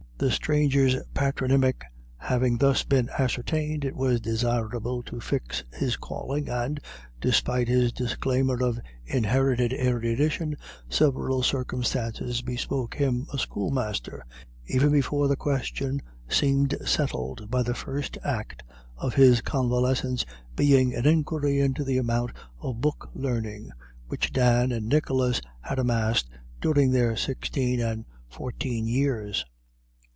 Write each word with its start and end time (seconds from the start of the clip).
The 0.23 0.29
stranger's 0.29 0.95
patronymic 1.15 1.83
having 2.17 2.59
thus 2.59 2.83
been 2.83 3.09
ascertained, 3.17 3.83
it 3.83 3.95
was 3.95 4.21
desirable 4.21 5.01
to 5.01 5.19
fix 5.19 5.63
his 5.73 5.97
calling, 5.97 6.47
and, 6.47 6.79
despite 7.19 7.67
his 7.67 7.91
disclaimer 7.91 8.63
of 8.63 8.79
inherited 9.03 9.73
erudition, 9.73 10.57
several 10.87 11.41
circumstances 11.41 12.43
bespoke 12.43 12.93
him 12.93 13.25
a 13.33 13.39
schoolmaster, 13.39 14.23
even 14.67 14.91
before 14.91 15.27
the 15.27 15.35
question 15.35 16.03
seemed 16.29 16.77
settled 16.85 17.49
by 17.49 17.63
the 17.63 17.73
first 17.73 18.19
act 18.23 18.61
of 18.97 19.15
his 19.15 19.41
convalescence 19.41 20.23
being 20.55 20.93
an 20.93 21.07
inquiry 21.07 21.59
into 21.59 21.83
the 21.83 21.97
amount 21.97 22.29
of 22.59 22.79
book 22.79 23.09
learning 23.15 23.71
which 24.07 24.31
Dan 24.31 24.71
and 24.71 24.87
Nicholas 24.87 25.41
had 25.61 25.79
amassed 25.79 26.29
during 26.61 26.91
their 26.91 27.15
sixteen 27.15 27.79
and 27.81 28.05
fourteen 28.29 28.85
years. 28.85 29.45